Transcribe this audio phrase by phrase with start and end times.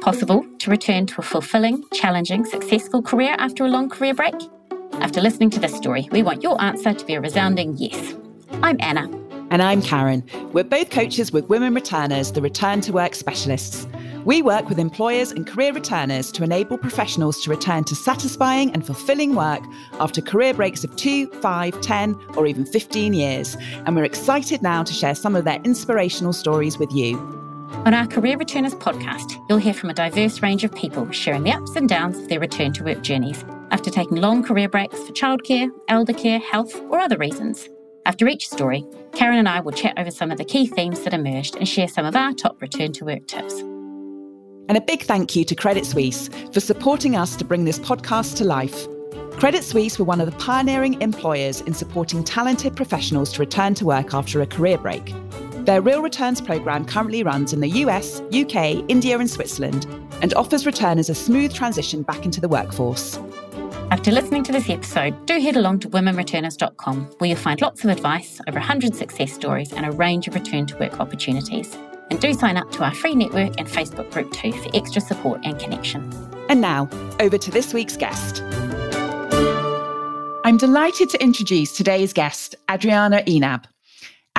[0.00, 4.34] possible to return to a fulfilling, challenging, successful career after a long career break?
[4.94, 8.14] After listening to this story, we want your answer to be a resounding yes.
[8.62, 9.08] I'm Anna.
[9.50, 10.24] And I'm Karen.
[10.52, 13.86] We're both coaches with Women Returners, the Return to Work specialists.
[14.24, 18.84] We work with employers and career returners to enable professionals to return to satisfying and
[18.84, 19.62] fulfilling work
[19.98, 23.56] after career breaks of two, five, 10, or even 15 years.
[23.86, 27.16] And we're excited now to share some of their inspirational stories with you.
[27.70, 31.52] On our Career Returners podcast, you'll hear from a diverse range of people sharing the
[31.52, 35.12] ups and downs of their return to work journeys after taking long career breaks for
[35.12, 37.68] childcare, elder care, health, or other reasons.
[38.04, 41.14] After each story, Karen and I will chat over some of the key themes that
[41.14, 43.60] emerged and share some of our top return to work tips.
[43.60, 48.36] And a big thank you to Credit Suisse for supporting us to bring this podcast
[48.36, 48.86] to life.
[49.38, 53.86] Credit Suisse were one of the pioneering employers in supporting talented professionals to return to
[53.86, 55.14] work after a career break.
[55.70, 59.86] Their Real Returns programme currently runs in the US, UK, India, and Switzerland
[60.20, 63.20] and offers returners a smooth transition back into the workforce.
[63.92, 67.90] After listening to this episode, do head along to womenreturners.com where you'll find lots of
[67.90, 71.72] advice, over 100 success stories, and a range of return to work opportunities.
[72.10, 75.42] And do sign up to our free network and Facebook group too for extra support
[75.44, 76.12] and connection.
[76.48, 76.88] And now,
[77.20, 78.42] over to this week's guest.
[80.44, 83.66] I'm delighted to introduce today's guest, Adriana Enab.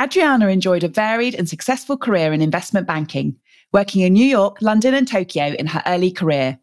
[0.01, 3.35] Adriana enjoyed a varied and successful career in investment banking,
[3.71, 6.57] working in New York, London, and Tokyo in her early career.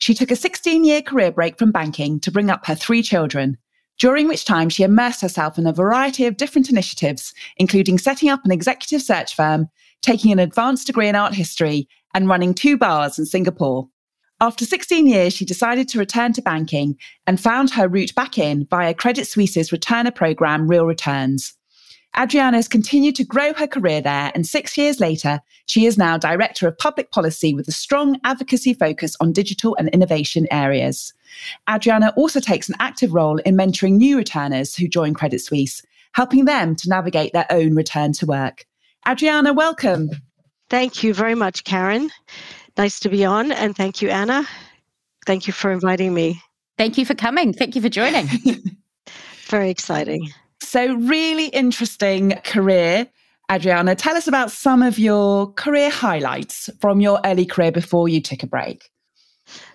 [0.00, 3.56] She took a 16 year career break from banking to bring up her three children,
[3.98, 8.44] during which time she immersed herself in a variety of different initiatives, including setting up
[8.44, 9.68] an executive search firm
[10.02, 13.88] taking an advanced degree in art history, and running two bars in Singapore.
[14.40, 16.96] After 16 years, she decided to return to banking
[17.26, 21.57] and found her route back in via Credit Suisse's returner program, Real Returns.
[22.16, 26.16] Adriana has continued to grow her career there, and six years later, she is now
[26.16, 31.12] Director of Public Policy with a strong advocacy focus on digital and innovation areas.
[31.70, 35.82] Adriana also takes an active role in mentoring new returners who join Credit Suisse,
[36.12, 38.66] helping them to navigate their own return to work.
[39.08, 40.10] Adriana, welcome.
[40.70, 42.10] Thank you very much, Karen.
[42.76, 43.52] Nice to be on.
[43.52, 44.46] And thank you, Anna.
[45.26, 46.40] Thank you for inviting me.
[46.76, 47.52] Thank you for coming.
[47.52, 48.28] Thank you for joining.
[49.48, 50.28] very exciting.
[50.60, 53.06] So, really interesting career.
[53.50, 58.20] Adriana, tell us about some of your career highlights from your early career before you
[58.20, 58.90] took a break.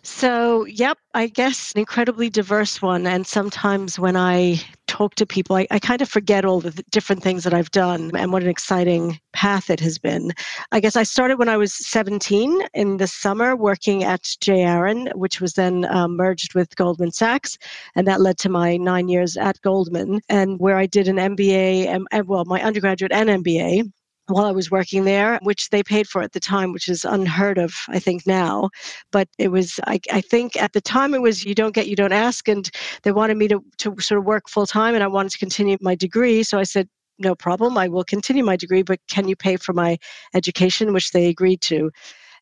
[0.01, 3.07] So, yep, I guess an incredibly diverse one.
[3.07, 6.85] And sometimes when I talk to people, I, I kind of forget all the th-
[6.91, 10.31] different things that I've done and what an exciting path it has been.
[10.72, 14.62] I guess I started when I was 17 in the summer working at J.
[14.62, 17.57] Aron, which was then um, merged with Goldman Sachs.
[17.95, 21.88] And that led to my nine years at Goldman, and where I did an MBA,
[22.12, 23.91] and, well, my undergraduate and MBA
[24.28, 27.57] while I was working there, which they paid for at the time, which is unheard
[27.57, 28.69] of, I think, now.
[29.11, 31.95] But it was, I, I think at the time, it was you don't get, you
[31.95, 32.47] don't ask.
[32.47, 32.69] And
[33.03, 35.78] they wanted me to, to sort of work full time, and I wanted to continue
[35.81, 36.44] my degree.
[36.44, 36.88] So I said,
[37.19, 39.97] no problem, I will continue my degree, but can you pay for my
[40.33, 41.91] education, which they agreed to.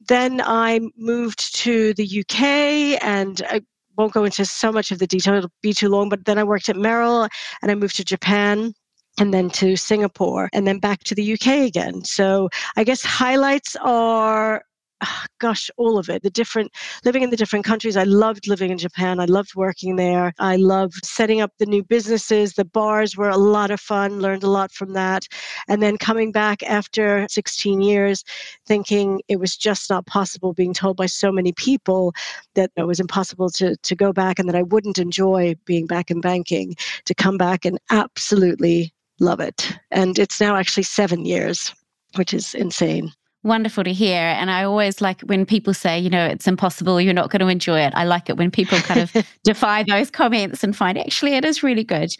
[0.07, 3.61] Then I moved to the UK and I
[3.97, 6.43] won't go into so much of the detail, it'll be too long, but then I
[6.43, 7.27] worked at Merrill
[7.61, 8.73] and I moved to Japan
[9.19, 12.03] and then to Singapore and then back to the UK again.
[12.03, 14.63] So I guess highlights are
[15.01, 16.23] ah, gosh, all of it.
[16.23, 16.71] The different
[17.03, 17.97] living in the different countries.
[17.97, 19.19] I loved living in Japan.
[19.19, 20.33] I loved working there.
[20.39, 22.53] I loved setting up the new businesses.
[22.53, 25.27] The bars were a lot of fun, learned a lot from that.
[25.67, 28.23] And then coming back after 16 years,
[28.65, 32.13] thinking it was just not possible, being told by so many people
[32.55, 36.11] that it was impossible to, to go back and that I wouldn't enjoy being back
[36.11, 39.71] in banking, to come back and absolutely love it.
[39.91, 41.73] And it's now actually seven years,
[42.15, 43.11] which is insane.
[43.43, 44.19] Wonderful to hear.
[44.19, 47.47] And I always like when people say, you know, it's impossible, you're not going to
[47.47, 47.91] enjoy it.
[47.95, 51.63] I like it when people kind of defy those comments and find actually it is
[51.63, 52.13] really good.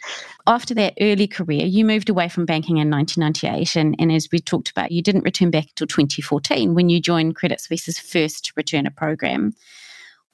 [0.48, 3.76] After that early career, you moved away from banking in 1998.
[3.76, 7.36] And, and as we talked about, you didn't return back until 2014 when you joined
[7.36, 9.52] Credit Suisse's first returner program.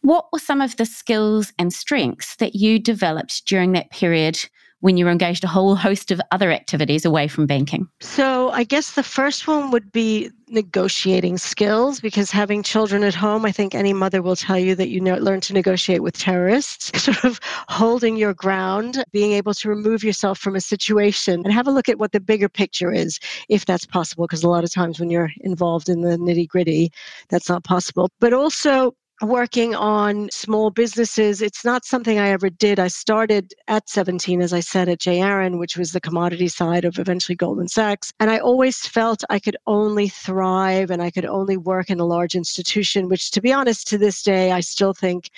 [0.01, 4.39] What were some of the skills and strengths that you developed during that period
[4.81, 7.89] when you're engaged a whole host of other activities away from banking?
[8.01, 13.45] So, I guess the first one would be negotiating skills because having children at home,
[13.45, 17.03] I think any mother will tell you that you know, learn to negotiate with terrorists,
[17.03, 21.67] sort of holding your ground, being able to remove yourself from a situation and have
[21.67, 24.73] a look at what the bigger picture is, if that's possible, because a lot of
[24.73, 26.91] times when you're involved in the nitty gritty,
[27.29, 28.11] that's not possible.
[28.21, 31.43] But also, working on small businesses.
[31.43, 32.79] It's not something I ever did.
[32.79, 35.21] I started at 17, as I said, at J.
[35.21, 38.13] Aron, which was the commodity side of eventually Goldman Sachs.
[38.21, 42.07] And I always felt I could only thrive and I could only work in a
[42.07, 45.31] large institution, which, to be honest, to this day, I still think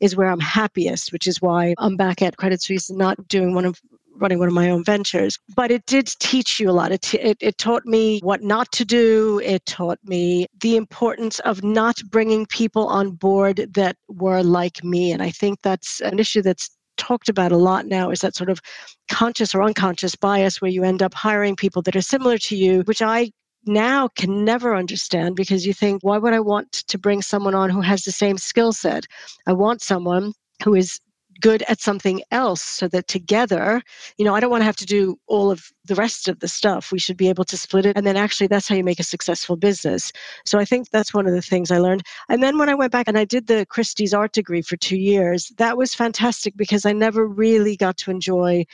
[0.00, 3.54] is where I'm happiest, which is why I'm back at Credit Suisse and not doing
[3.54, 3.80] one of
[4.18, 5.38] running one of my own ventures.
[5.54, 6.92] But it did teach you a lot.
[6.92, 9.40] It, it, it taught me what not to do.
[9.44, 15.12] It taught me the importance of not bringing people on board that were like me.
[15.12, 18.50] And I think that's an issue that's talked about a lot now is that sort
[18.50, 18.60] of
[19.08, 22.82] conscious or unconscious bias where you end up hiring people that are similar to you,
[22.82, 23.30] which I
[23.66, 27.70] now can never understand because you think, why would I want to bring someone on
[27.70, 29.06] who has the same skill set?
[29.46, 30.32] I want someone
[30.64, 30.98] who is
[31.40, 33.82] good at something else so that together,
[34.16, 36.48] you know, I don't want to have to do all of the rest of the
[36.48, 36.92] stuff.
[36.92, 37.96] We should be able to split it.
[37.96, 40.12] And then actually, that's how you make a successful business.
[40.44, 42.02] So I think that's one of the things I learned.
[42.28, 44.98] And then when I went back and I did the Christie's art degree for two
[44.98, 48.64] years, that was fantastic because I never really got to enjoy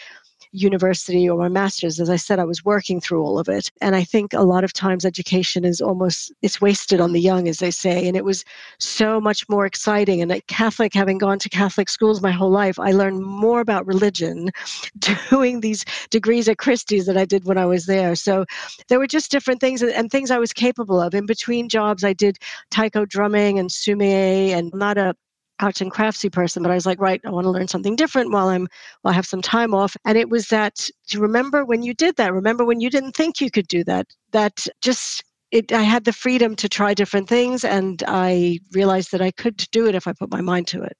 [0.54, 3.70] university or my master's as i said i was working through all of it.
[3.80, 7.48] And i think a lot of times education is almost it's wasted on the young
[7.48, 8.06] as they say.
[8.06, 8.44] And it was
[8.78, 10.22] so much more exciting.
[10.22, 13.86] And at catholic having gone to catholic schools my whole life i learned more about
[13.86, 14.50] religion
[15.30, 18.14] doing these degrees at christie's that i did when i was there.
[18.14, 18.44] So
[18.88, 21.14] there were just different things and things i was capable of.
[21.14, 22.38] In between jobs i did
[22.70, 25.14] taiko drumming and sume and not a
[25.60, 28.32] arts and craftsy person, but I was like, right, I want to learn something different
[28.32, 28.68] while I'm
[29.02, 29.96] while I have some time off.
[30.04, 33.40] And it was that to remember when you did that, remember when you didn't think
[33.40, 34.06] you could do that.
[34.32, 39.22] That just it, I had the freedom to try different things, and I realized that
[39.22, 40.96] I could do it if I put my mind to it.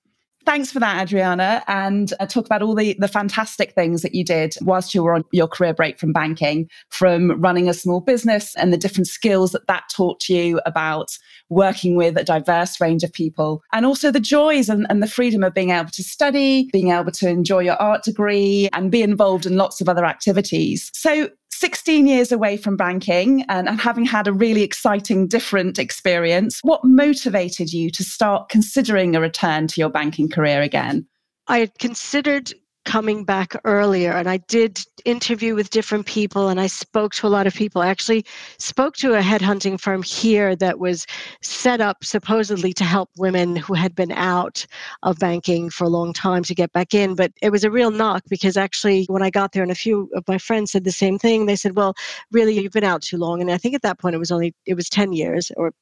[0.47, 4.23] Thanks for that, Adriana, and uh, talk about all the, the fantastic things that you
[4.23, 8.55] did whilst you were on your career break from banking, from running a small business
[8.57, 11.17] and the different skills that that taught you about
[11.49, 15.43] working with a diverse range of people, and also the joys and, and the freedom
[15.43, 19.47] of being able to study, being able to enjoy your art degree, and be involved
[19.47, 20.91] in lots of other activities.
[20.93, 26.61] So, 16 years away from banking and, and, having had a really exciting, different experience,
[26.63, 31.07] what motivated you to start considering a return to your banking career again?
[31.47, 32.53] I had considered
[32.85, 37.29] coming back earlier and I did interview with different people and I spoke to a
[37.29, 37.83] lot of people.
[37.83, 38.25] I actually
[38.59, 41.07] spoke to a headhunting firm here that was
[41.43, 44.67] set up supposedly to help women who had been out
[45.03, 47.15] of banking for a long time to get back in.
[47.15, 50.11] But it was a real knock because actually when I got there and a few
[50.15, 51.95] of my friends said the same thing, they said, Well,
[52.33, 53.41] really you've been out too long.
[53.41, 55.73] And I think at that point it was only it was 10 years or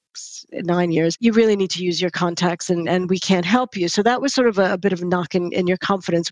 [0.52, 3.88] nine years, you really need to use your contacts and, and we can't help you.
[3.88, 6.30] So that was sort of a, a bit of a knock in, in your confidence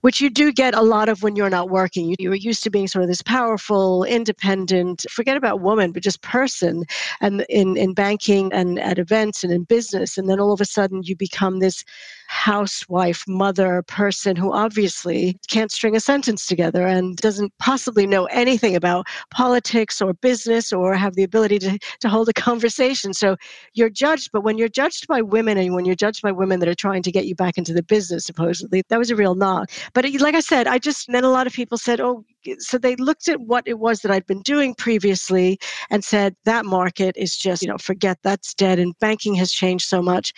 [0.00, 2.14] which you do get a lot of when you're not working.
[2.18, 6.22] You, are used to being sort of this powerful, independent, forget about woman, but just
[6.22, 6.84] person,
[7.20, 10.16] and in, in banking and at events and in business.
[10.16, 11.84] And then all of a sudden you become this
[12.30, 18.76] housewife, mother person who obviously can't string a sentence together and doesn't possibly know anything
[18.76, 23.12] about politics or business or have the ability to, to hold a conversation.
[23.12, 23.36] So
[23.74, 26.68] you're judged, but when you're judged by women and when you're judged by women that
[26.68, 29.68] are trying to get you back into the business, supposedly, that was a real knock.
[29.92, 32.24] But like I said, I just, then a lot of people said, oh,
[32.58, 35.58] so they looked at what it was that I'd been doing previously
[35.90, 39.88] and said that market is just, you know, forget that's dead and banking has changed
[39.88, 40.32] so much.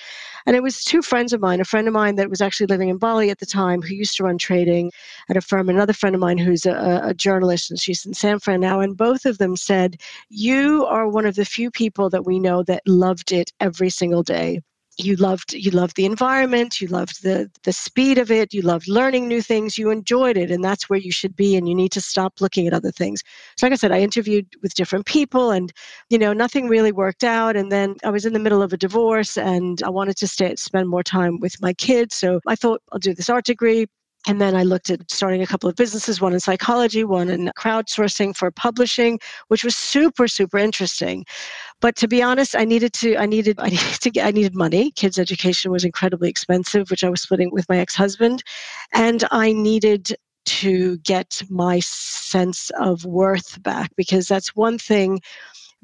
[0.47, 2.89] And it was two friends of mine, a friend of mine that was actually living
[2.89, 4.91] in Bali at the time who used to run trading
[5.29, 8.39] at a firm, another friend of mine who's a, a journalist and she's in San
[8.39, 8.81] Fran now.
[8.81, 12.63] And both of them said, You are one of the few people that we know
[12.65, 14.61] that loved it every single day
[15.05, 18.89] you loved you loved the environment you loved the the speed of it you loved
[18.89, 21.93] learning new things you enjoyed it and that's where you should be and you need
[21.93, 23.23] to stop looking at other things.
[23.57, 25.73] So like i said i interviewed with different people and
[26.11, 28.77] you know nothing really worked out and then i was in the middle of a
[28.77, 32.83] divorce and i wanted to stay spend more time with my kids so i thought
[32.93, 33.87] i'll do this art degree
[34.29, 37.51] and then I looked at starting a couple of businesses, one in psychology, one in
[37.59, 41.25] crowdsourcing for publishing, which was super, super interesting.
[41.81, 44.55] But to be honest, I needed to, I needed, I needed to get, I needed
[44.55, 44.93] money.
[44.93, 48.45] Kids' education was incredibly expensive, which I was splitting with my ex-husband.
[48.95, 50.15] And I needed
[50.45, 55.21] to get my sense of worth back because that's one thing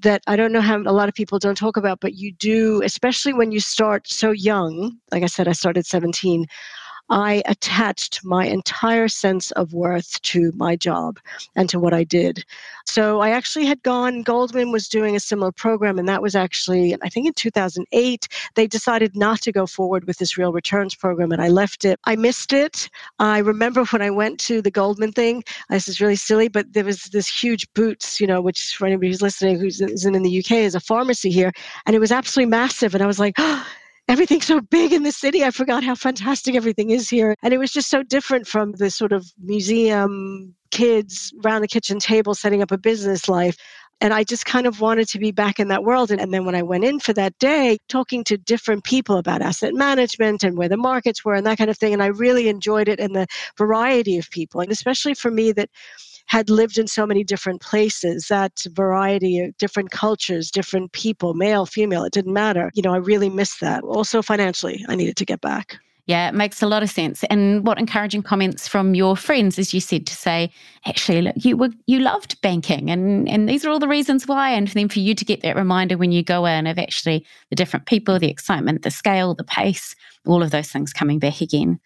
[0.01, 2.83] that I don't know how a lot of people don't talk about, but you do,
[2.83, 4.97] especially when you start so young.
[5.11, 6.47] Like I said, I started 17.
[7.11, 11.19] I attached my entire sense of worth to my job
[11.57, 12.45] and to what I did.
[12.87, 16.97] So I actually had gone, Goldman was doing a similar program, and that was actually,
[17.03, 21.33] I think in 2008, they decided not to go forward with this real returns program,
[21.33, 22.01] and I left it.
[22.05, 22.89] I missed it.
[23.19, 26.85] I remember when I went to the Goldman thing, this is really silly, but there
[26.85, 30.39] was this huge Boots, you know, which for anybody who's listening who's isn't in the
[30.39, 31.53] UK is a pharmacy here,
[31.87, 32.95] and it was absolutely massive.
[32.95, 33.67] And I was like, oh,
[34.09, 35.45] everything's so big in the city.
[35.45, 37.35] I forgot how fantastic everything is here.
[37.43, 41.99] And it was just so different from the sort of museum kids around the kitchen
[41.99, 43.57] table setting up a business life.
[44.01, 46.13] And I just kind of wanted to be back in that world.
[46.13, 49.43] And, and, then when I went in for that day, talking to different people about
[49.43, 51.93] asset management and where the markets were and that kind of thing.
[51.93, 54.61] And I really enjoyed it and the variety of people.
[54.61, 55.69] And especially for me that
[56.29, 61.67] had lived in so many different places, that variety of different cultures, different people, male,
[61.67, 62.71] female, it didn't matter.
[62.75, 63.83] You know, I really missed that.
[63.83, 65.79] Also financially, I needed to get back.
[66.09, 67.23] Yeah, it makes a lot of sense.
[67.25, 70.51] And what encouraging comments from your friends, as you said, to say,
[70.87, 74.51] actually, look, you were you loved banking, and and these are all the reasons why.
[74.53, 77.57] And then for you to get that reminder when you go in of actually the
[77.57, 79.95] different people, the excitement, the scale, the pace,
[80.25, 81.79] all of those things coming back again.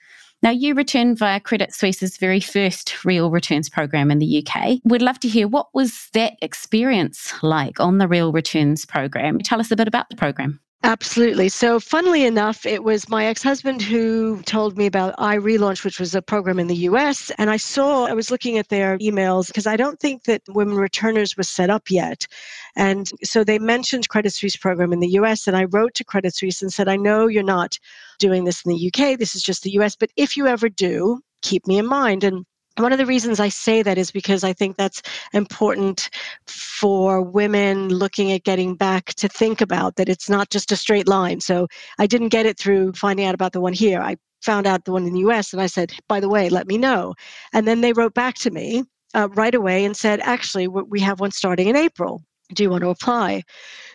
[0.43, 4.81] Now, you returned via Credit Suisse's very first real returns program in the UK.
[4.83, 9.39] We'd love to hear what was that experience like on the real returns program?
[9.39, 10.59] Tell us a bit about the program.
[10.85, 11.49] Absolutely.
[11.49, 16.13] So, funnily enough, it was my ex husband who told me about iRelaunch, which was
[16.13, 17.31] a program in the US.
[17.39, 20.77] And I saw, I was looking at their emails because I don't think that Women
[20.77, 22.27] Returners was set up yet.
[22.75, 25.47] And so they mentioned Credit Suisse program in the US.
[25.47, 27.79] And I wrote to Credit Suisse and said, I know you're not
[28.19, 31.21] doing this in the UK, this is just the US, but if you ever do,
[31.43, 32.25] keep me in mind.
[32.25, 32.45] And
[32.77, 35.03] one of the reasons I say that is because I think that's
[35.33, 36.11] important
[36.47, 41.09] for women looking at getting back to think about that it's not just a straight
[41.09, 41.41] line.
[41.41, 44.01] So I didn't get it through finding out about the one here.
[44.01, 46.67] I found out the one in the US and I said, by the way, let
[46.67, 47.15] me know.
[47.53, 51.21] And then they wrote back to me uh, right away and said, actually, we have
[51.21, 52.23] one starting in April
[52.55, 53.43] do you want to apply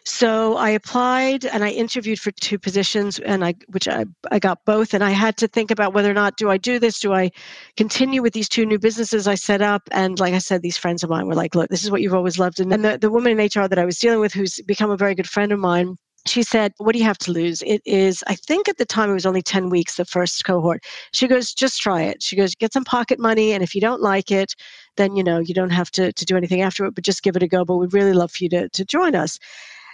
[0.03, 4.63] so i applied and i interviewed for two positions and i which I, I got
[4.65, 7.13] both and i had to think about whether or not do i do this do
[7.13, 7.29] i
[7.75, 11.03] continue with these two new businesses i set up and like i said these friends
[11.03, 13.39] of mine were like look this is what you've always loved and, the, the woman
[13.39, 15.97] in hr that i was dealing with who's become a very good friend of mine
[16.27, 17.61] she said, What do you have to lose?
[17.63, 20.83] It is, I think at the time it was only 10 weeks, the first cohort.
[21.13, 22.21] She goes, Just try it.
[22.21, 23.53] She goes, Get some pocket money.
[23.53, 24.53] And if you don't like it,
[24.97, 27.35] then, you know, you don't have to, to do anything after it, but just give
[27.35, 27.65] it a go.
[27.65, 29.39] But we'd really love for you to, to join us.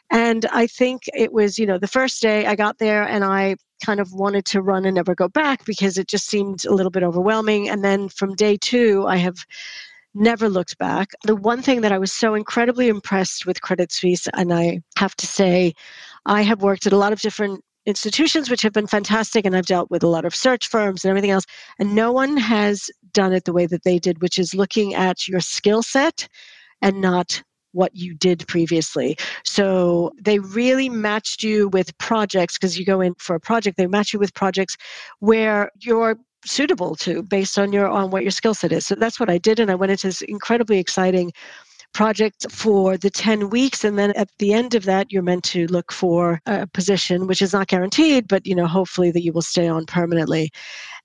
[0.09, 3.55] And I think it was, you know, the first day I got there and I
[3.85, 6.91] kind of wanted to run and never go back because it just seemed a little
[6.91, 7.69] bit overwhelming.
[7.69, 9.37] And then from day two, I have
[10.13, 11.11] never looked back.
[11.23, 15.15] The one thing that I was so incredibly impressed with Credit Suisse, and I have
[15.15, 15.73] to say,
[16.25, 19.65] I have worked at a lot of different institutions which have been fantastic and I've
[19.65, 21.45] dealt with a lot of search firms and everything else
[21.79, 25.27] and no one has done it the way that they did which is looking at
[25.27, 26.27] your skill set
[26.81, 29.17] and not what you did previously.
[29.43, 33.87] So they really matched you with projects because you go in for a project they
[33.87, 34.77] match you with projects
[35.19, 38.85] where you're suitable to based on your on what your skill set is.
[38.85, 41.31] So that's what I did and I went into this incredibly exciting
[41.93, 45.67] project for the 10 weeks and then at the end of that you're meant to
[45.67, 49.41] look for a position which is not guaranteed but you know hopefully that you will
[49.41, 50.51] stay on permanently.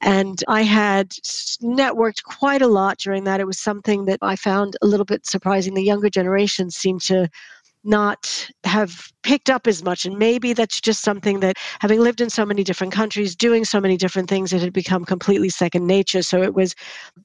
[0.00, 3.40] And i had networked quite a lot during that.
[3.40, 5.74] It was something that i found a little bit surprising.
[5.74, 7.28] The younger generation seemed to
[7.88, 10.04] not have picked up as much.
[10.04, 13.80] And maybe that's just something that, having lived in so many different countries, doing so
[13.80, 16.22] many different things, it had become completely second nature.
[16.22, 16.74] So it was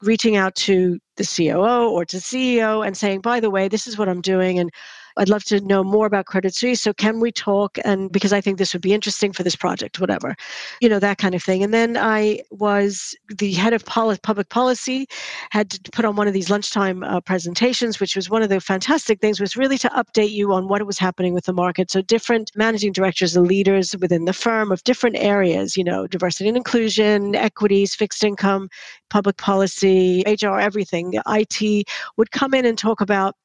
[0.01, 3.97] reaching out to the COO or to CEO and saying, by the way, this is
[3.97, 4.57] what I'm doing.
[4.57, 4.71] And
[5.17, 6.81] I'd love to know more about Credit Suisse.
[6.81, 7.77] So can we talk?
[7.83, 10.35] And because I think this would be interesting for this project, whatever,
[10.81, 11.63] you know, that kind of thing.
[11.63, 15.07] And then I was the head of poli- public policy,
[15.51, 18.59] had to put on one of these lunchtime uh, presentations, which was one of the
[18.59, 21.91] fantastic things was really to update you on what was happening with the market.
[21.91, 26.47] So different managing directors and leaders within the firm of different areas, you know, diversity
[26.47, 28.69] and inclusion, equities, fixed income,
[29.09, 33.35] public policy, HR, everything, IT would come in and talk about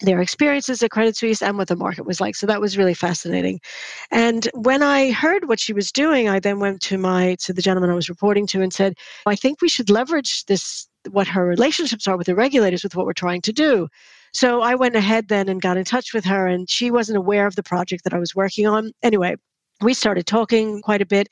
[0.00, 2.34] their experiences at Credit Suisse and what the market was like.
[2.34, 3.60] So that was really fascinating.
[4.10, 7.62] And when I heard what she was doing, I then went to my to the
[7.62, 8.94] gentleman I was reporting to and said,
[9.26, 13.06] I think we should leverage this what her relationships are with the regulators with what
[13.06, 13.88] we're trying to do.
[14.32, 17.46] So I went ahead then and got in touch with her and she wasn't aware
[17.46, 18.92] of the project that I was working on.
[19.02, 19.36] Anyway,
[19.82, 21.28] we started talking quite a bit.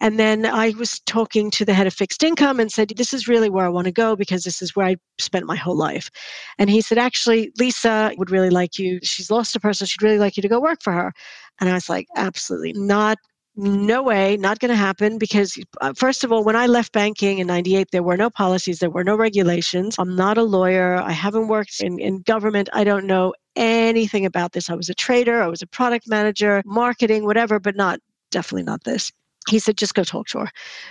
[0.00, 3.28] And then I was talking to the head of fixed income and said, This is
[3.28, 6.10] really where I want to go because this is where I spent my whole life.
[6.58, 8.98] And he said, Actually, Lisa would really like you.
[9.02, 9.86] She's lost a person.
[9.86, 11.12] She'd really like you to go work for her.
[11.60, 13.18] And I was like, Absolutely not.
[13.54, 17.36] No way, not going to happen because, uh, first of all, when I left banking
[17.36, 19.96] in 98, there were no policies, there were no regulations.
[19.98, 20.96] I'm not a lawyer.
[20.96, 22.70] I haven't worked in, in government.
[22.72, 24.70] I don't know anything about this.
[24.70, 28.84] I was a trader, I was a product manager, marketing, whatever, but not definitely not
[28.84, 29.12] this.
[29.48, 30.50] He said, just go talk to her.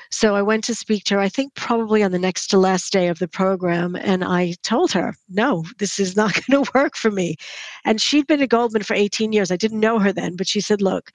[0.09, 2.91] So I went to speak to her, I think probably on the next to last
[2.91, 3.95] day of the program.
[3.95, 7.37] And I told her, no, this is not going to work for me.
[7.85, 9.51] And she'd been at Goldman for 18 years.
[9.51, 11.11] I didn't know her then, but she said, look,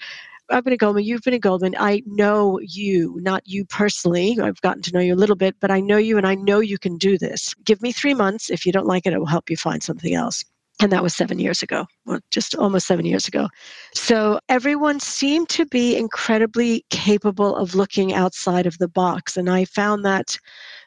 [0.49, 1.75] I've been at Goldman, you've been at Goldman.
[1.79, 4.39] I know you, not you personally.
[4.41, 6.61] I've gotten to know you a little bit, but I know you and I know
[6.61, 7.53] you can do this.
[7.65, 8.49] Give me three months.
[8.49, 10.45] If you don't like it, it will help you find something else.
[10.81, 13.49] And that was seven years ago, well, just almost seven years ago.
[13.95, 19.39] So everyone seemed to be incredibly capable of looking outside of the box.
[19.39, 20.37] And I found that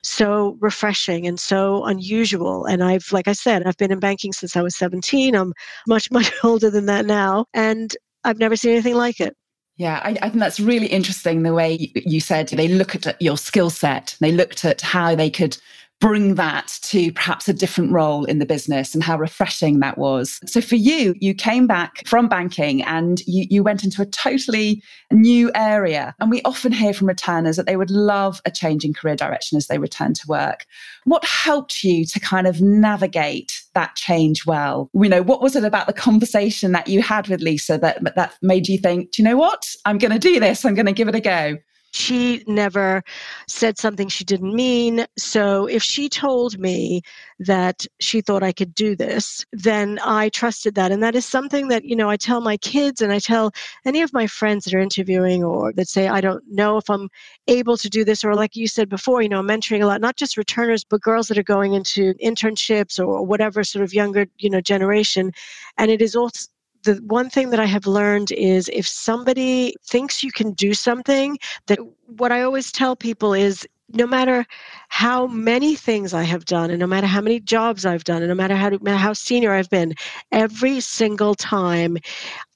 [0.03, 2.65] so refreshing and so unusual.
[2.65, 5.35] And I've, like I said, I've been in banking since I was 17.
[5.35, 5.53] I'm
[5.87, 7.45] much, much older than that now.
[7.55, 9.35] And I've never seen anything like it.
[9.77, 13.37] Yeah, I, I, think that's really interesting the way you said they look at your
[13.37, 14.17] skill set.
[14.19, 15.57] They looked at how they could
[15.99, 20.39] bring that to perhaps a different role in the business and how refreshing that was.
[20.45, 24.81] So for you, you came back from banking and you, you went into a totally
[25.11, 26.15] new area.
[26.19, 29.57] And we often hear from returners that they would love a change in career direction
[29.57, 30.65] as they return to work.
[31.03, 34.89] What helped you to kind of navigate that change well?
[34.93, 38.35] You know, what was it about the conversation that you had with Lisa that, that
[38.41, 39.75] made you think, do you know what?
[39.85, 40.63] I'm going to do this.
[40.63, 41.57] I'm going to give it a go
[41.91, 43.03] she never
[43.47, 45.05] said something she didn't mean.
[45.17, 47.01] So if she told me
[47.39, 50.91] that she thought I could do this, then I trusted that.
[50.91, 53.51] And that is something that, you know, I tell my kids and I tell
[53.85, 57.09] any of my friends that are interviewing or that say, I don't know if I'm
[57.47, 60.01] able to do this, or like you said before, you know, I'm mentoring a lot,
[60.01, 64.27] not just returners, but girls that are going into internships or whatever sort of younger,
[64.37, 65.31] you know, generation.
[65.77, 66.47] And it is also
[66.83, 71.37] the one thing that I have learned is if somebody thinks you can do something,
[71.67, 74.45] that what I always tell people is no matter
[74.89, 78.29] how many things I have done, and no matter how many jobs I've done, and
[78.29, 79.93] no matter how, how senior I've been,
[80.31, 81.97] every single time,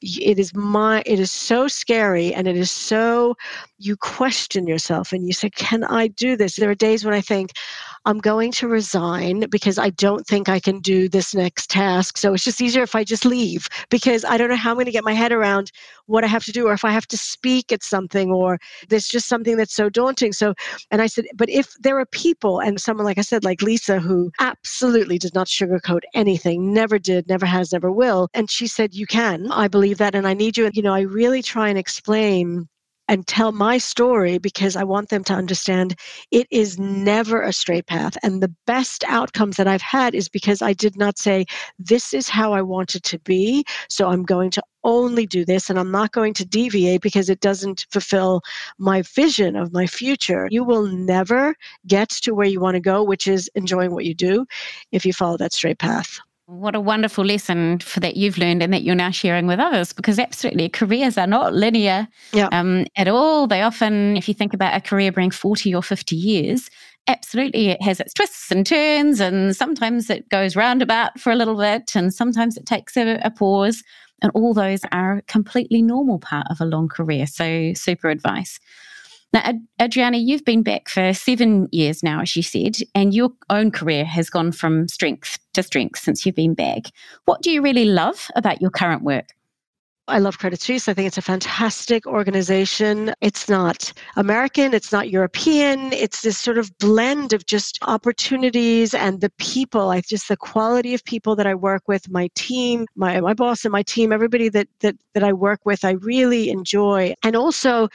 [0.01, 3.35] it is my it is so scary, and it is so
[3.77, 7.21] you question yourself, and you say, "Can I do this?" There are days when I
[7.21, 7.51] think,
[8.05, 12.17] I'm going to resign because I don't think I can do this next task.
[12.17, 14.85] So it's just easier if I just leave because I don't know how I'm going
[14.87, 15.71] to get my head around
[16.07, 18.59] what I have to do or if I have to speak at something or
[18.89, 20.33] there's just something that's so daunting.
[20.33, 20.53] So,
[20.91, 22.22] and I said, but if there are people
[22.61, 27.27] and someone, like I said, like Lisa, who absolutely does not sugarcoat anything, never did,
[27.27, 28.29] never has, never will.
[28.33, 29.51] And she said, You can.
[29.51, 30.15] I believe that.
[30.15, 30.65] And I need you.
[30.65, 32.67] And, you know, I really try and explain
[33.07, 35.95] and tell my story because I want them to understand
[36.31, 38.17] it is never a straight path.
[38.23, 41.45] And the best outcomes that I've had is because I did not say,
[41.79, 43.65] This is how I want it to be.
[43.89, 47.39] So I'm going to only do this and I'm not going to deviate because it
[47.39, 48.41] doesn't fulfill
[48.77, 50.47] my vision of my future.
[50.51, 51.55] You will never
[51.87, 54.45] get to where you want to go, which is enjoying what you do,
[54.91, 56.19] if you follow that straight path.
[56.53, 59.91] What a wonderful lesson for that you've learned and that you're now sharing with others
[59.91, 62.47] because absolutely careers are not linear yeah.
[62.51, 63.47] um, at all.
[63.47, 66.69] They often, if you think about a career being 40 or 50 years,
[67.07, 71.57] absolutely it has its twists and turns and sometimes it goes roundabout for a little
[71.57, 73.83] bit and sometimes it takes a, a pause.
[74.21, 77.25] And all those are a completely normal part of a long career.
[77.25, 78.59] So, super advice.
[79.33, 83.71] Now, Adriana, you've been back for seven years now, as you said, and your own
[83.71, 86.83] career has gone from strength to strength since you've been back.
[87.25, 89.29] What do you really love about your current work?
[90.07, 90.89] I love Credit Suisse.
[90.89, 93.13] I think it's a fantastic organization.
[93.21, 95.93] It's not American, it's not European.
[95.93, 99.89] It's this sort of blend of just opportunities and the people.
[99.89, 103.63] I just the quality of people that I work with, my team, my my boss
[103.63, 107.13] and my team, everybody that that that I work with, I really enjoy.
[107.23, 107.87] And also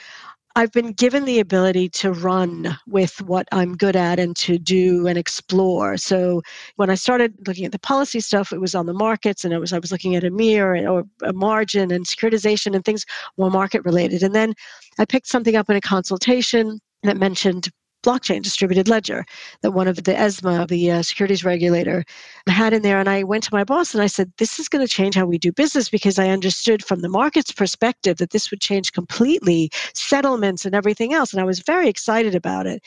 [0.58, 5.06] I've been given the ability to run with what I'm good at and to do
[5.06, 5.96] and explore.
[5.96, 6.42] So
[6.74, 9.60] when I started looking at the policy stuff, it was on the markets and it
[9.60, 13.84] was I was looking at EMIR or a margin and securitization and things more market
[13.84, 14.24] related.
[14.24, 14.52] And then
[14.98, 17.68] I picked something up in a consultation that mentioned
[18.08, 19.26] blockchain distributed ledger
[19.60, 22.04] that one of the ESMA, the uh, securities regulator,
[22.48, 22.98] had in there.
[22.98, 25.26] And I went to my boss and I said, This is going to change how
[25.26, 29.70] we do business because I understood from the market's perspective that this would change completely
[29.94, 31.32] settlements and everything else.
[31.32, 32.82] And I was very excited about it.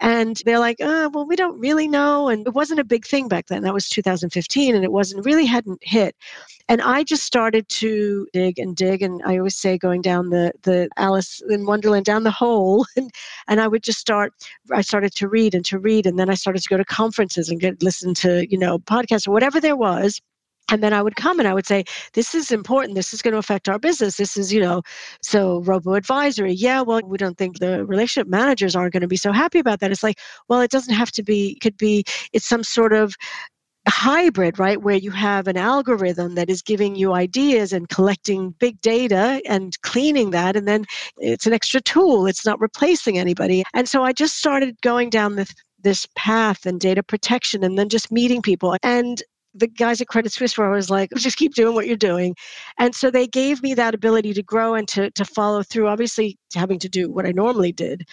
[0.00, 2.28] And they're like, oh, well, we don't really know.
[2.28, 3.62] And it wasn't a big thing back then.
[3.62, 6.16] That was 2015, and it wasn't really hadn't hit.
[6.70, 9.02] And I just started to dig and dig.
[9.02, 12.86] And I always say going down the, the Alice in Wonderland, down the hole.
[12.96, 13.10] And,
[13.48, 14.32] and I would just start,
[14.72, 16.06] I started to read and to read.
[16.06, 19.26] And then I started to go to conferences and get listen to, you know, podcasts
[19.26, 20.20] or whatever there was
[20.70, 22.94] and then I would come and I would say, this is important.
[22.94, 24.16] This is going to affect our business.
[24.16, 24.82] This is, you know,
[25.20, 26.52] so robo advisory.
[26.52, 29.80] Yeah, well, we don't think the relationship managers aren't going to be so happy about
[29.80, 29.90] that.
[29.90, 33.16] It's like, well, it doesn't have to be, could be, it's some sort of
[33.88, 34.82] hybrid, right?
[34.82, 39.80] Where you have an algorithm that is giving you ideas and collecting big data and
[39.82, 40.56] cleaning that.
[40.56, 40.84] And then
[41.18, 42.26] it's an extra tool.
[42.26, 43.64] It's not replacing anybody.
[43.74, 47.88] And so I just started going down this this path and data protection and then
[47.88, 48.76] just meeting people.
[48.82, 49.22] And
[49.54, 52.36] the guys at Credit Suisse were always like, just keep doing what you're doing.
[52.78, 56.38] And so they gave me that ability to grow and to, to follow through, obviously
[56.54, 58.06] having to do what I normally did.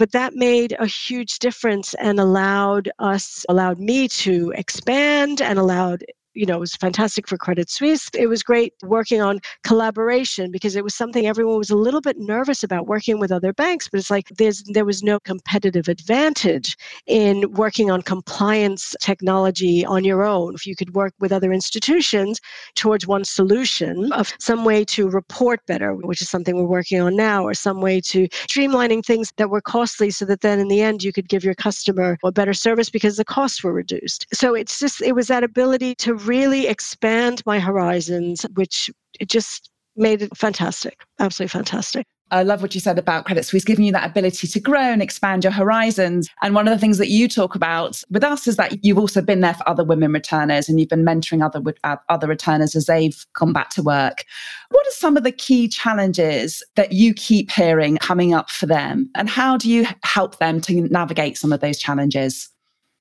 [0.00, 6.06] But that made a huge difference and allowed us, allowed me to expand and allowed
[6.34, 8.08] you know, it was fantastic for Credit Suisse.
[8.14, 12.18] It was great working on collaboration because it was something everyone was a little bit
[12.18, 16.76] nervous about working with other banks, but it's like there's there was no competitive advantage
[17.06, 20.54] in working on compliance technology on your own.
[20.54, 22.40] If you could work with other institutions
[22.74, 27.16] towards one solution of some way to report better, which is something we're working on
[27.16, 30.80] now, or some way to streamlining things that were costly so that then in the
[30.80, 34.26] end you could give your customer a better service because the costs were reduced.
[34.32, 39.70] So it's just it was that ability to really expand my horizons, which it just
[39.96, 42.06] made it fantastic, absolutely fantastic.
[42.32, 45.02] I love what you said about Credit Suisse giving you that ability to grow and
[45.02, 46.28] expand your horizons.
[46.42, 49.20] And one of the things that you talk about with us is that you've also
[49.20, 52.86] been there for other women returners and you've been mentoring other uh, other returners as
[52.86, 54.24] they've come back to work.
[54.70, 59.10] What are some of the key challenges that you keep hearing coming up for them,
[59.16, 62.48] and how do you help them to navigate some of those challenges?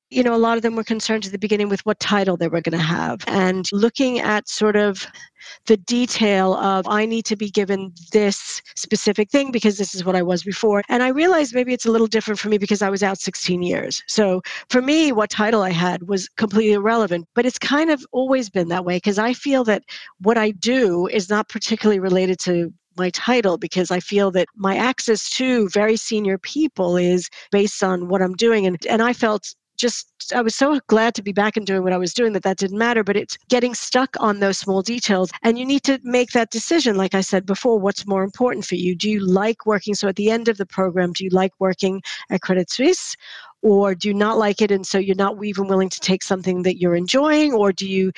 [0.10, 2.48] You know, a lot of them were concerned at the beginning with what title they
[2.48, 5.06] were going to have and looking at sort of
[5.67, 10.15] the detail of I need to be given this specific thing because this is what
[10.15, 10.84] I was before.
[10.89, 13.62] And I realized maybe it's a little different for me because I was out 16
[13.62, 14.04] years.
[14.08, 18.50] So for me, what title I had was completely irrelevant, but it's kind of always
[18.50, 19.84] been that way because I feel that
[20.19, 24.76] what I do is not particularly related to my title because I feel that my
[24.76, 28.65] access to very senior people is based on what I'm doing.
[28.65, 31.94] And, and I felt just I was so glad to be back and doing what
[31.94, 33.04] I was doing that that didn't matter.
[33.04, 36.98] But it's getting stuck on those small details, and you need to make that decision.
[36.98, 38.96] Like I said before, what's more important for you?
[38.96, 39.96] Do you like working?
[39.96, 43.15] So at the end of the program, do you like working at Credit Suisse?
[43.62, 46.63] Or do you not like it, and so you're not even willing to take something
[46.63, 48.13] that you're enjoying, or do you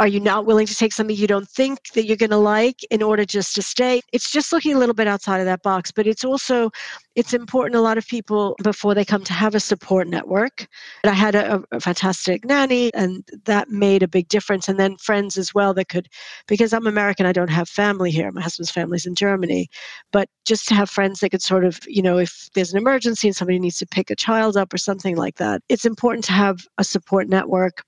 [0.00, 2.82] are you not willing to take something you don't think that you're going to like
[2.90, 4.00] in order just to stay?
[4.14, 6.70] It's just looking a little bit outside of that box but it's also
[7.16, 10.66] it's important a lot of people before they come to have a support network.
[11.04, 15.36] I had a, a fantastic nanny and that made a big difference and then friends
[15.36, 16.08] as well that could
[16.46, 18.32] because i'm american i don't have family here.
[18.32, 19.68] My husband's family's in germany.
[20.12, 23.28] But just to have friends that could sort of you know if there's an emergency
[23.28, 26.32] and somebody needs to pick a child up or something like that it's important to
[26.32, 27.82] have a support network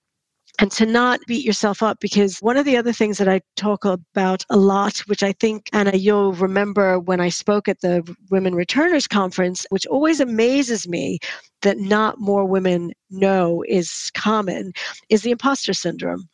[0.62, 3.85] and to not beat yourself up because one of the other things that I talk
[3.85, 8.55] about a lot, which I think, Anna, you'll remember when I spoke at the Women
[8.55, 11.18] Returners Conference, which always amazes me
[11.62, 14.72] that not more women know is common,
[15.09, 16.29] is the imposter syndrome,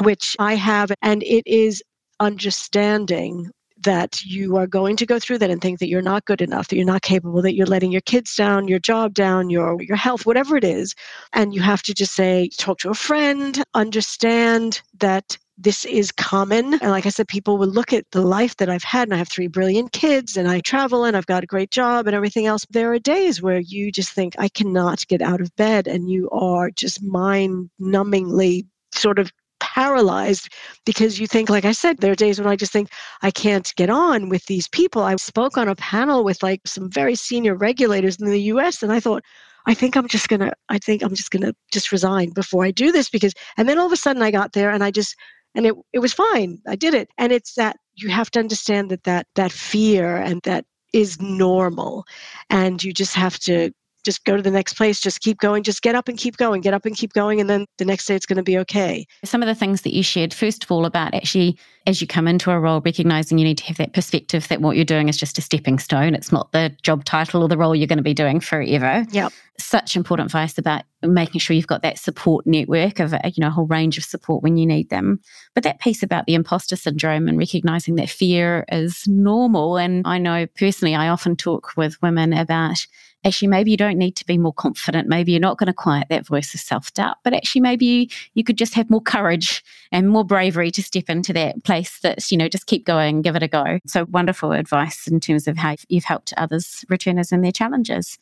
[0.00, 0.92] which I have.
[1.02, 1.82] And it is
[2.20, 3.50] understanding
[3.86, 6.68] that you are going to go through that and think that you're not good enough,
[6.68, 9.96] that you're not capable, that you're letting your kids down, your job down, your your
[9.96, 10.94] health, whatever it is,
[11.32, 16.74] and you have to just say talk to a friend, understand that this is common.
[16.74, 19.18] And like I said, people will look at the life that I've had, and I
[19.18, 22.46] have three brilliant kids, and I travel, and I've got a great job, and everything
[22.46, 22.66] else.
[22.68, 26.28] There are days where you just think, I cannot get out of bed, and you
[26.30, 29.32] are just mind numbingly sort of
[29.76, 30.48] paralyzed
[30.86, 32.88] because you think, like I said, there are days when I just think
[33.20, 35.02] I can't get on with these people.
[35.02, 38.90] I spoke on a panel with like some very senior regulators in the US, and
[38.90, 39.22] I thought,
[39.66, 42.90] I think I'm just gonna, I think I'm just gonna just resign before I do
[42.90, 45.14] this because, and then all of a sudden I got there and I just,
[45.54, 46.58] and it, it was fine.
[46.66, 47.08] I did it.
[47.18, 52.04] And it's that you have to understand that that, that fear and that is normal.
[52.48, 53.72] And you just have to
[54.06, 56.62] just go to the next place, just keep going, just get up and keep going,
[56.62, 57.40] get up and keep going.
[57.40, 59.06] And then the next day it's going to be okay.
[59.24, 62.26] Some of the things that you shared, first of all, about actually as you come
[62.26, 65.16] into a role, recognizing you need to have that perspective that what you're doing is
[65.16, 66.14] just a stepping stone.
[66.14, 69.06] It's not the job title or the role you're going to be doing forever.
[69.10, 69.32] Yep.
[69.58, 73.50] Such important advice about making sure you've got that support network of you know a
[73.50, 75.20] whole range of support when you need them.
[75.54, 79.78] But that piece about the imposter syndrome and recognizing that fear is normal.
[79.78, 82.84] And I know personally, I often talk with women about
[83.26, 86.06] actually maybe you don't need to be more confident maybe you're not going to quiet
[86.08, 90.08] that voice of self-doubt but actually maybe you, you could just have more courage and
[90.08, 93.42] more bravery to step into that place that's you know just keep going give it
[93.42, 97.52] a go so wonderful advice in terms of how you've helped others returners in their
[97.52, 98.18] challenges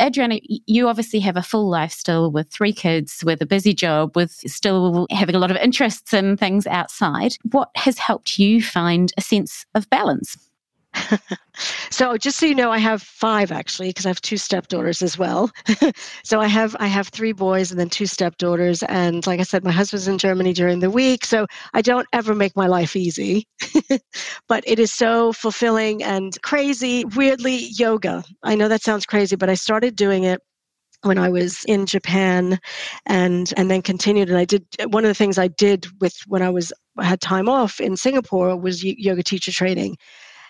[0.00, 4.14] Adriana, you obviously have a full life still with three kids, with a busy job,
[4.14, 7.34] with still having a lot of interests and things outside.
[7.50, 10.36] What has helped you find a sense of balance?
[11.90, 15.18] so just so you know, I have five actually because I have two stepdaughters as
[15.18, 15.50] well.
[16.24, 19.64] so I have I have three boys and then two stepdaughters, and like I said,
[19.64, 23.46] my husband's in Germany during the week, so I don't ever make my life easy.
[24.48, 27.04] but it is so fulfilling and crazy.
[27.16, 28.24] Weirdly, yoga.
[28.42, 30.40] I know that sounds crazy, but I started doing it
[31.02, 32.58] when I was in Japan
[33.06, 36.42] and and then continued and I did one of the things I did with when
[36.42, 39.96] I was had time off in Singapore was yoga teacher training.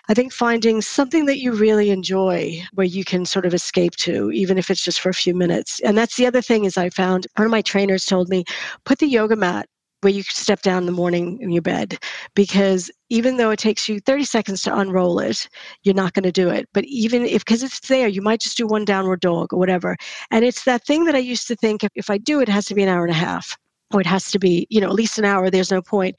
[0.09, 4.31] I think finding something that you really enjoy where you can sort of escape to,
[4.31, 5.79] even if it's just for a few minutes.
[5.81, 8.43] And that's the other thing is I found one of my trainers told me,
[8.85, 9.67] put the yoga mat
[10.01, 11.99] where you step down in the morning in your bed
[12.33, 15.47] because even though it takes you 30 seconds to unroll it
[15.83, 16.67] you're not going to do it.
[16.73, 19.95] But even if because it's there you might just do one downward dog or whatever.
[20.31, 22.51] And it's that thing that i used to think if, if i do it, it
[22.51, 23.57] has to be an hour and a half
[23.93, 26.15] or it has to be you know at least an hour there's no point.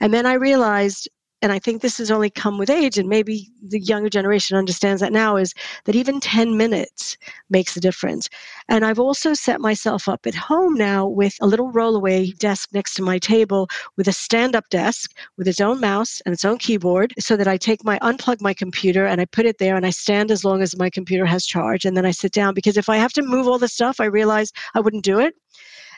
[0.00, 1.08] And then i realized
[1.44, 5.02] and I think this has only come with age, and maybe the younger generation understands
[5.02, 5.52] that now, is
[5.84, 7.18] that even 10 minutes
[7.50, 8.30] makes a difference.
[8.70, 12.94] And I've also set myself up at home now with a little rollaway desk next
[12.94, 16.56] to my table with a stand up desk with its own mouse and its own
[16.56, 19.84] keyboard so that I take my unplug my computer and I put it there and
[19.84, 21.84] I stand as long as my computer has charge.
[21.84, 24.06] And then I sit down because if I have to move all the stuff, I
[24.06, 25.34] realize I wouldn't do it.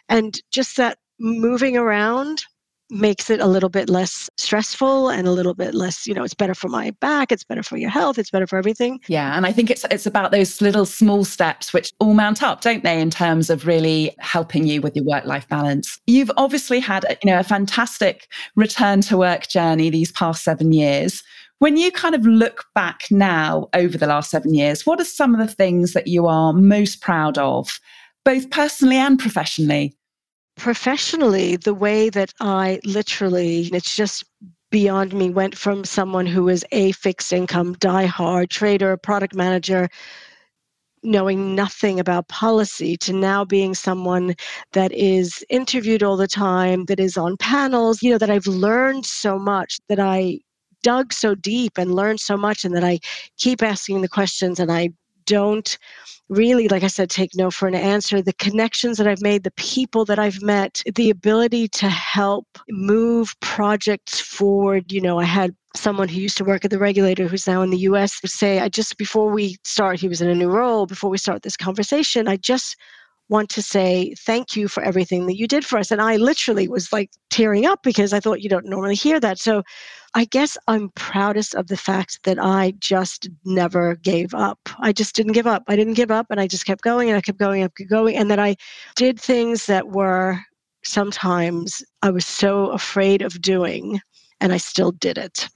[0.09, 2.42] And just that moving around
[2.90, 6.35] makes it a little bit less stressful and a little bit less you know it's
[6.35, 9.01] better for my back it's better for your health it's better for everything.
[9.09, 12.61] Yeah and i think it's it's about those little small steps which all mount up
[12.61, 16.01] don't they in terms of really helping you with your work life balance.
[16.07, 21.22] You've obviously had you know a fantastic return to work journey these past 7 years.
[21.59, 25.35] When you kind of look back now over the last 7 years what are some
[25.35, 27.81] of the things that you are most proud of
[28.25, 29.96] both personally and professionally
[30.56, 34.24] professionally, the way that I literally, it's just
[34.70, 39.88] beyond me, went from someone who was a fixed income, die hard trader, product manager,
[41.02, 44.34] knowing nothing about policy to now being someone
[44.72, 49.06] that is interviewed all the time, that is on panels, you know, that I've learned
[49.06, 50.40] so much, that I
[50.82, 52.98] dug so deep and learned so much, and that I
[53.38, 54.90] keep asking the questions and I
[55.26, 55.78] don't
[56.28, 58.20] really, like I said, take no for an answer.
[58.20, 63.34] The connections that I've made, the people that I've met, the ability to help move
[63.40, 64.90] projects forward.
[64.90, 67.70] You know, I had someone who used to work at the regulator who's now in
[67.70, 71.10] the US say, I just, before we start, he was in a new role, before
[71.10, 72.76] we start this conversation, I just
[73.28, 75.90] want to say thank you for everything that you did for us.
[75.90, 79.38] And I literally was like tearing up because I thought you don't normally hear that.
[79.38, 79.62] So
[80.14, 84.58] I guess I'm proudest of the fact that I just never gave up.
[84.78, 85.64] I just didn't give up.
[85.68, 87.90] I didn't give up and I just kept going and I kept going and kept
[87.90, 88.16] going.
[88.16, 88.56] And that I
[88.94, 90.40] did things that were
[90.84, 94.00] sometimes I was so afraid of doing
[94.40, 95.48] and I still did it.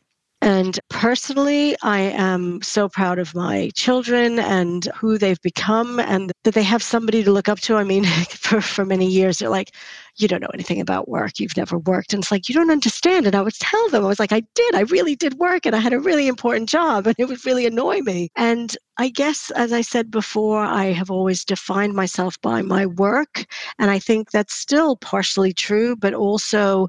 [0.42, 6.55] And personally, I am so proud of my children and who they've become and that
[6.55, 7.76] they have somebody to look up to.
[7.76, 9.74] I mean, for, for many years, they're like,
[10.16, 11.38] you don't know anything about work.
[11.38, 12.14] You've never worked.
[12.14, 13.26] And it's like, you don't understand.
[13.26, 14.74] And I would tell them, I was like, I did.
[14.74, 17.66] I really did work and I had a really important job and it would really
[17.66, 18.31] annoy me.
[18.37, 23.44] And I guess, as I said before, I have always defined myself by my work.
[23.79, 26.88] And I think that's still partially true, but also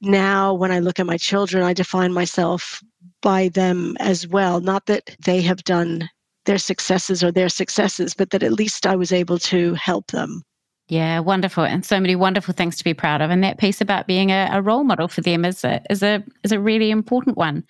[0.00, 2.82] now when I look at my children, I define myself
[3.22, 4.60] by them as well.
[4.60, 6.08] Not that they have done
[6.46, 10.42] their successes or their successes, but that at least I was able to help them.
[10.90, 13.30] Yeah, wonderful, and so many wonderful things to be proud of.
[13.30, 16.24] And that piece about being a, a role model for them is a is a
[16.44, 17.62] is a really important one.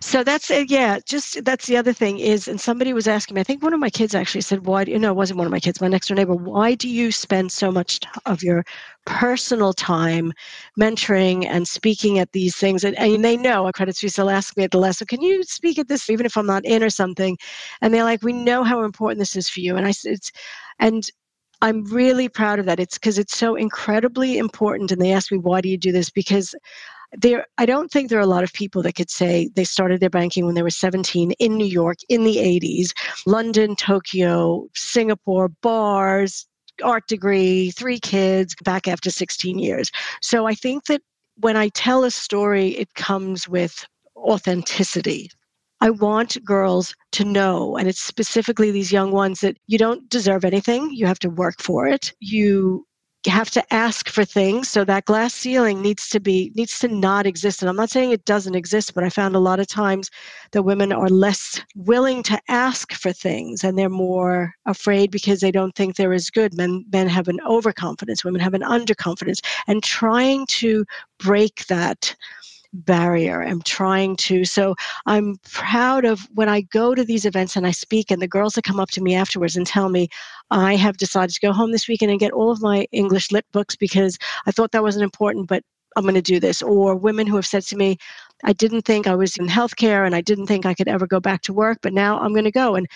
[0.00, 0.70] So that's it.
[0.70, 3.40] Yeah, just that's the other thing is, and somebody was asking me.
[3.40, 4.84] I think one of my kids actually said, "Why?
[4.84, 6.34] Do, you know, it wasn't one of my kids, my next door neighbor.
[6.34, 8.62] Why do you spend so much of your
[9.06, 10.34] personal time
[10.78, 13.66] mentoring and speaking at these things?" And, and they know.
[13.66, 16.26] I credit Suisse will ask me at the lesson, "Can you speak at this, even
[16.26, 17.38] if I'm not in or something?"
[17.80, 20.18] And they're like, "We know how important this is for you." And I said.
[20.78, 21.08] And
[21.62, 22.80] I'm really proud of that.
[22.80, 24.92] It's because it's so incredibly important.
[24.92, 26.10] And they ask me, why do you do this?
[26.10, 26.54] Because
[27.12, 30.00] there, I don't think there are a lot of people that could say they started
[30.00, 32.92] their banking when they were 17 in New York in the 80s,
[33.26, 36.46] London, Tokyo, Singapore, bars,
[36.82, 39.90] art degree, three kids, back after 16 years.
[40.20, 41.00] So I think that
[41.38, 45.30] when I tell a story, it comes with authenticity.
[45.80, 50.44] I want girls to know, and it's specifically these young ones, that you don't deserve
[50.44, 50.90] anything.
[50.92, 52.12] You have to work for it.
[52.20, 52.86] You
[53.28, 57.26] have to ask for things so that glass ceiling needs to be needs to not
[57.26, 60.10] exist and i'm not saying it doesn't exist but i found a lot of times
[60.52, 65.50] that women are less willing to ask for things and they're more afraid because they
[65.50, 69.82] don't think they're as good men men have an overconfidence women have an underconfidence and
[69.82, 70.84] trying to
[71.18, 72.14] break that
[72.84, 73.42] barrier.
[73.42, 74.44] I'm trying to.
[74.44, 74.74] So
[75.06, 78.54] I'm proud of when I go to these events and I speak, and the girls
[78.54, 80.08] that come up to me afterwards and tell me,
[80.50, 83.46] I have decided to go home this weekend and get all of my English lit
[83.52, 85.62] books because I thought that wasn't important, but
[85.96, 86.62] I'm going to do this.
[86.62, 87.96] Or women who have said to me,
[88.44, 91.20] I didn't think I was in healthcare and I didn't think I could ever go
[91.20, 92.74] back to work, but now I'm going to go.
[92.74, 92.86] And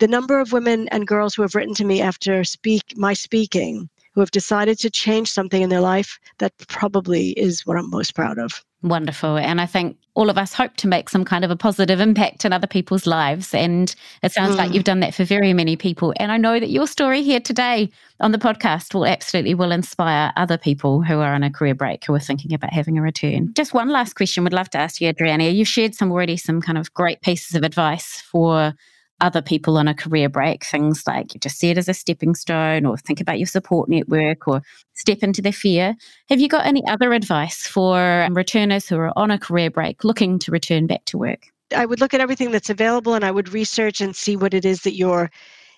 [0.00, 3.88] the number of women and girls who have written to me after speak my speaking
[4.14, 8.14] who have decided to change something in their life, that probably is what I'm most
[8.14, 8.64] proud of.
[8.82, 9.36] Wonderful.
[9.36, 12.44] And I think all of us hope to make some kind of a positive impact
[12.44, 13.52] in other people's lives.
[13.52, 14.58] And it sounds mm.
[14.58, 16.14] like you've done that for very many people.
[16.16, 20.32] And I know that your story here today on the podcast will absolutely will inspire
[20.36, 23.52] other people who are on a career break who are thinking about having a return.
[23.54, 25.44] Just one last question would love to ask you, Adriana.
[25.44, 28.74] You've shared some already some kind of great pieces of advice for
[29.20, 32.34] other people on a career break, things like you just see it as a stepping
[32.34, 34.62] stone or think about your support network or
[34.94, 35.94] step into the fear.
[36.28, 40.38] Have you got any other advice for returners who are on a career break looking
[40.40, 41.46] to return back to work?
[41.74, 44.64] I would look at everything that's available and I would research and see what it
[44.64, 45.30] is that you're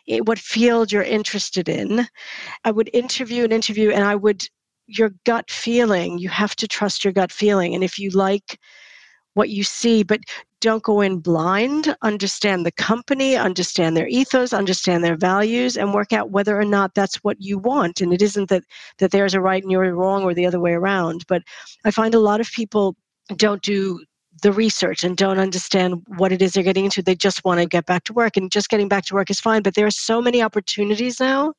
[0.09, 2.07] eh, what field you're interested in.
[2.65, 4.47] I would interview and interview and I would
[4.87, 8.59] your gut feeling, you have to trust your gut feeling and if you like
[9.35, 10.21] what you see, but
[10.61, 11.97] don't go in blind.
[12.03, 16.95] Understand the company, understand their ethos, understand their values, and work out whether or not
[16.95, 18.01] that's what you want.
[18.01, 18.65] And it isn't that
[18.99, 21.25] that there's a right and you're wrong or the other way around.
[21.29, 21.43] But
[21.85, 22.97] I find a lot of people
[23.37, 24.05] don't do
[24.43, 27.03] the research and don't understand what it is they're getting into.
[27.03, 29.41] They just want to get back to work, and just getting back to work is
[29.41, 29.63] fine.
[29.63, 31.55] But there are so many opportunities now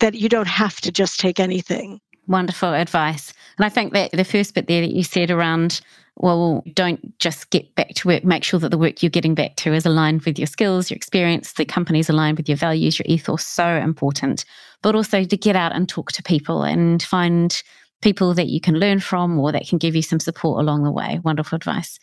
[0.00, 2.00] that you don't have to just take anything.
[2.26, 3.32] Wonderful advice.
[3.58, 5.80] And I think that the first bit there that you said around
[6.16, 8.24] well, don't just get back to work.
[8.24, 10.96] Make sure that the work you're getting back to is aligned with your skills, your
[10.96, 13.44] experience, the company's aligned with your values, your ethos.
[13.44, 14.44] So important.
[14.82, 17.60] But also to get out and talk to people and find
[18.00, 20.92] people that you can learn from or that can give you some support along the
[20.92, 21.20] way.
[21.24, 21.98] Wonderful advice.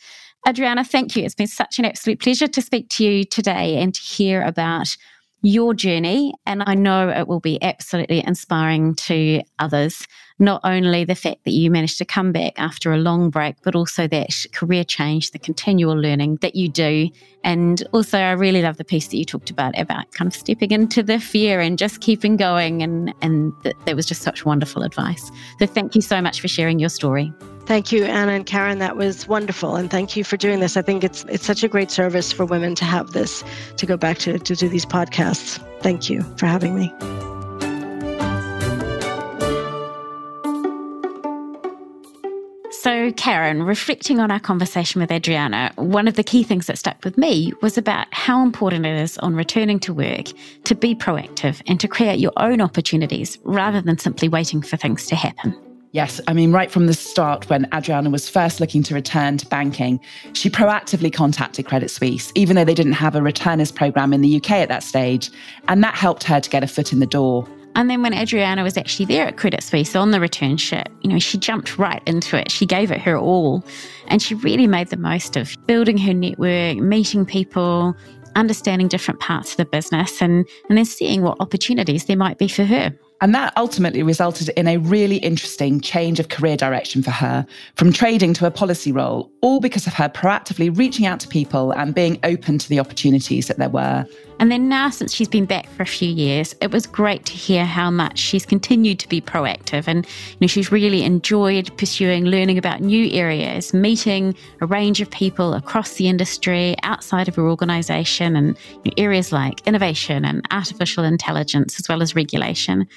[0.48, 1.24] Adriana, thank you.
[1.24, 4.98] It's been such an absolute pleasure to speak to you today and to hear about
[5.44, 6.34] your journey.
[6.46, 10.08] And I know it will be absolutely inspiring to others.
[10.42, 13.76] Not only the fact that you managed to come back after a long break, but
[13.76, 17.10] also that career change, the continual learning that you do.
[17.44, 20.72] And also, I really love the piece that you talked about about kind of stepping
[20.72, 22.82] into the fear and just keeping going.
[22.82, 23.54] And, and
[23.86, 25.32] that, was just such wonderful advice.
[25.60, 27.32] So, thank you so much for sharing your story.
[27.68, 28.80] Thank you, Anna and Karen.
[28.80, 30.76] That was wonderful, and thank you for doing this.
[30.76, 33.44] I think it's it's such a great service for women to have this
[33.78, 35.64] to go back to to do these podcasts.
[35.82, 36.92] Thank you for having me.
[43.02, 47.04] So, Karen, reflecting on our conversation with Adriana, one of the key things that stuck
[47.04, 50.26] with me was about how important it is on returning to work
[50.66, 55.08] to be proactive and to create your own opportunities rather than simply waiting for things
[55.08, 55.58] to happen.
[55.94, 59.48] Yes, I mean, right from the start, when Adriana was first looking to return to
[59.48, 60.00] banking,
[60.34, 64.38] she proactively contacted Credit Suisse, even though they didn't have a returners program in the
[64.38, 65.32] UK at that stage.
[65.68, 67.48] And that helped her to get a foot in the door.
[67.76, 71.20] And then when Adriana was actually there at Credit Suisse on the returnship, you know,
[71.20, 72.52] she jumped right into it.
[72.52, 73.64] She gave it her all.
[74.08, 77.96] And she really made the most of building her network, meeting people,
[78.36, 82.48] understanding different parts of the business, and, and then seeing what opportunities there might be
[82.48, 82.94] for her.
[83.22, 87.94] And that ultimately resulted in a really interesting change of career direction for her from
[87.94, 91.94] trading to a policy role, all because of her proactively reaching out to people and
[91.94, 94.08] being open to the opportunities that there were.
[94.42, 97.34] And then now, since she's been back for a few years, it was great to
[97.34, 99.88] hear how much she's continued to be proactive.
[99.88, 105.12] And you know, she's really enjoyed pursuing learning about new areas, meeting a range of
[105.12, 110.44] people across the industry, outside of her organization, and you know, areas like innovation and
[110.50, 112.88] artificial intelligence, as well as regulation.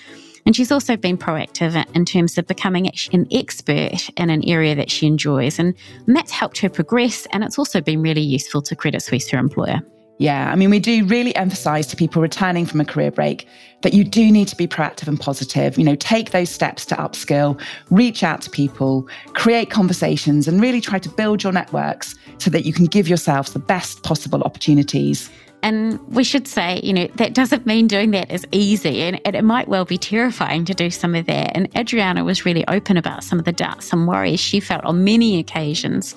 [0.46, 4.90] And she's also been proactive in terms of becoming an expert in an area that
[4.90, 5.58] she enjoys.
[5.58, 5.74] And
[6.06, 7.26] that's helped her progress.
[7.32, 9.82] And it's also been really useful to Credit Suisse, her employer.
[10.18, 13.48] Yeah, I mean, we do really emphasize to people returning from a career break
[13.82, 15.76] that you do need to be proactive and positive.
[15.76, 20.80] You know, take those steps to upskill, reach out to people, create conversations, and really
[20.80, 25.30] try to build your networks so that you can give yourselves the best possible opportunities.
[25.64, 29.00] And we should say, you know, that doesn't mean doing that is easy.
[29.00, 31.52] And, it might well be terrifying to do some of that.
[31.56, 35.04] And Adriana was really open about some of the doubts and worries she felt on
[35.04, 36.14] many occasions.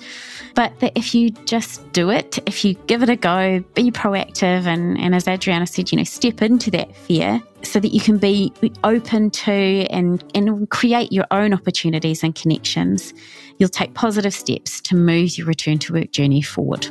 [0.58, 4.66] But that if you just do it, if you give it a go, be proactive,
[4.66, 8.18] and, and as Adriana said, you know, step into that fear so that you can
[8.18, 13.14] be open to and, and create your own opportunities and connections,
[13.58, 16.88] you'll take positive steps to move your return to work journey forward.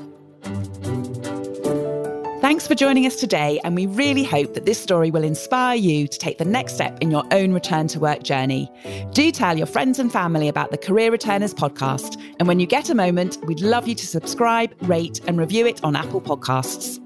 [2.47, 6.07] Thanks for joining us today, and we really hope that this story will inspire you
[6.07, 8.71] to take the next step in your own return to work journey.
[9.11, 12.89] Do tell your friends and family about the Career Returners podcast, and when you get
[12.89, 17.01] a moment, we'd love you to subscribe, rate, and review it on Apple Podcasts.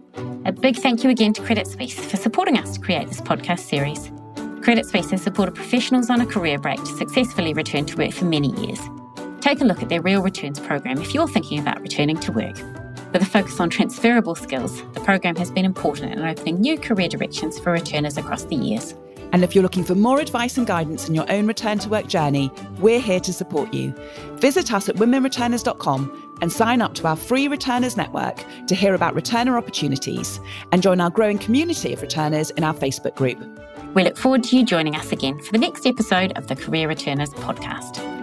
[0.46, 3.62] A big thank you again to Credit Suisse for supporting us to create this podcast
[3.62, 4.12] series.
[4.64, 8.26] Credit Suisse has supported professionals on a career break to successfully return to work for
[8.26, 8.80] many years.
[9.40, 12.81] Take a look at their Real Returns program if you're thinking about returning to work.
[13.12, 17.10] With a focus on transferable skills, the program has been important in opening new career
[17.10, 18.96] directions for returners across the years.
[19.34, 22.08] And if you're looking for more advice and guidance in your own return to work
[22.08, 23.94] journey, we're here to support you.
[24.36, 29.16] Visit us at womenreturners.com and sign up to our free returners network to hear about
[29.16, 30.40] returner opportunities
[30.72, 33.40] and join our growing community of returners in our Facebook group.
[33.94, 36.88] We look forward to you joining us again for the next episode of the Career
[36.88, 38.21] Returners podcast.